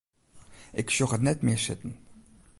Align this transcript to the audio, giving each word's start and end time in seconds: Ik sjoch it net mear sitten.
Ik 0.81 0.87
sjoch 0.93 1.15
it 1.17 1.23
net 1.27 1.41
mear 1.45 1.57
sitten. 1.65 1.93